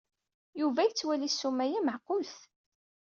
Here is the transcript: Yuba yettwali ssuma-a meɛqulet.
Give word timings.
Yuba 0.61 0.81
yettwali 0.87 1.27
ssuma-a 1.31 1.79
meɛqulet. 1.85 2.35